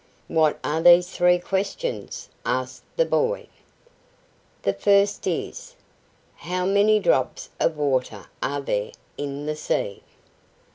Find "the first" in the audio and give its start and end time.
4.63-5.27